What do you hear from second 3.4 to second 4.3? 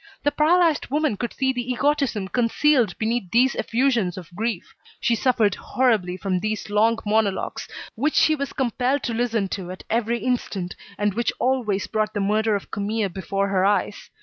effusions